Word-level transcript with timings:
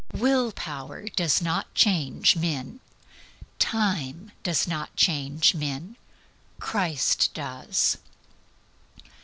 Will 0.15 0.51
power 0.51 1.03
does 1.09 1.43
not 1.43 1.71
change 1.75 2.35
men. 2.35 2.79
Time 3.59 4.31
does 4.41 4.67
not 4.67 4.95
change 4.95 5.53
men. 5.53 5.95
CHRIST 6.59 7.35
DOES. 7.35 7.97